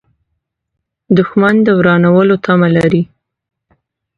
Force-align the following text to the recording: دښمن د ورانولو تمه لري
دښمن 1.17 1.55
د 1.63 1.67
ورانولو 1.79 2.35
تمه 2.45 2.69
لري 2.77 3.03